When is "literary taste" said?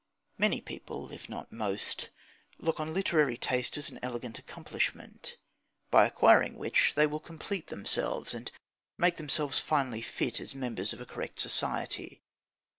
2.91-3.77